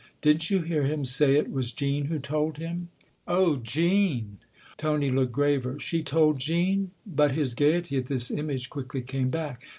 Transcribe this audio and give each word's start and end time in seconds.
"Didn't 0.23 0.49
you 0.49 0.61
hear 0.63 0.81
him 0.85 1.05
say 1.05 1.35
it 1.35 1.51
was 1.51 1.69
Jean 1.71 2.05
who 2.05 2.17
told 2.17 2.57
him?"" 2.57 2.89
Oh, 3.37 3.57
Jean! 3.57 4.39
"Tony 4.75 5.11
looked 5.11 5.31
graver." 5.33 5.79
She 5.79 6.01
told 6.01 6.39
Jean?" 6.39 6.89
But 7.05 7.33
his 7.33 7.53
gaiety, 7.53 7.97
at 7.97 8.07
this 8.07 8.31
image, 8.31 8.71
quickly 8.71 9.03
came 9.03 9.29
back. 9.29 9.61